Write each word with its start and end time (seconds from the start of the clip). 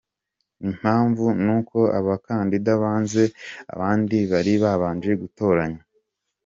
Impamvu 0.67 1.25
nuko 1.43 1.79
abakandida 1.99 2.71
banze 2.81 3.23
abandi 3.73 4.17
bari 4.31 4.53
babanje 4.63 5.11
gutoranywa. 5.21 5.81